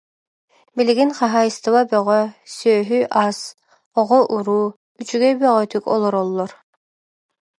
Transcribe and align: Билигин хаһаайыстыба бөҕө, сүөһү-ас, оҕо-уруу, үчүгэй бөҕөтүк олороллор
Билигин 0.75 1.11
хаһаайыстыба 1.17 1.81
бөҕө, 1.91 2.21
сүөһү-ас, 2.55 3.39
оҕо-уруу, 3.99 4.65
үчүгэй 5.01 5.33
бөҕөтүк 5.41 5.85
олороллор 5.93 6.51